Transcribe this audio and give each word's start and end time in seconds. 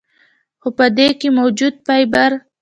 خو 0.61 0.69
پۀ 0.77 0.85
دې 0.97 1.07
کښې 1.19 1.29
موجود 1.39 1.73
فائبر، 1.85 2.31